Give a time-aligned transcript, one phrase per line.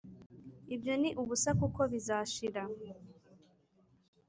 [0.75, 2.63] Ibyo ni ubusa kuko bizashira